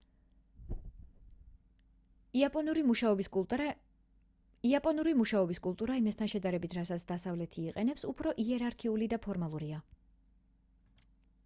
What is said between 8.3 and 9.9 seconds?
იერარქიული და ფორმალურია